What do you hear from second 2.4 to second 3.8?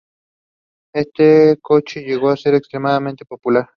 extremadamente popular.